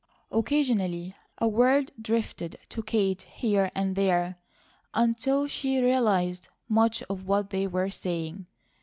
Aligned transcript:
Occasionally 0.31 1.15
a 1.37 1.47
word 1.47 1.91
drifted 2.01 2.57
to 2.69 2.81
Kate 2.81 3.21
here 3.21 3.69
and 3.75 3.95
there, 3.95 4.39
until 4.95 5.45
she 5.45 5.79
realized 5.79 6.49
much 6.67 7.03
of 7.03 7.27
what 7.27 7.51
they 7.51 7.67
were 7.67 7.91
saying. 7.91 8.47